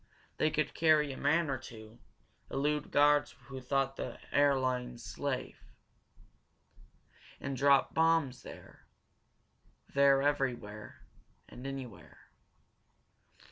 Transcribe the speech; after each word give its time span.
They 0.37 0.49
could 0.49 0.73
carry 0.73 1.13
a 1.13 1.15
man 1.15 1.47
or 1.47 1.59
two, 1.59 1.99
elude 2.49 2.89
guards 2.89 3.35
who 3.49 3.61
thought 3.61 3.97
the 3.97 4.17
air 4.31 4.59
lanes 4.59 5.03
safe, 5.05 5.75
and 7.39 7.55
drop 7.55 7.93
bombs 7.93 8.41
here, 8.41 8.87
there 9.93 10.23
everywhere 10.23 11.03
and 11.47 11.67
anywhere. 11.67 12.31